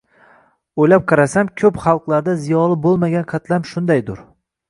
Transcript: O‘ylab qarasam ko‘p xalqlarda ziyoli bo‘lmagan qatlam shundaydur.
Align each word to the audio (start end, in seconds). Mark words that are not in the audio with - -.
O‘ylab 0.83 1.03
qarasam 1.11 1.51
ko‘p 1.63 1.77
xalqlarda 1.83 2.35
ziyoli 2.45 2.77
bo‘lmagan 2.87 3.27
qatlam 3.35 3.67
shundaydur. 3.73 4.27